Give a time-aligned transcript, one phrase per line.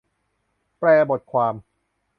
[0.79, 1.53] แปลบทความ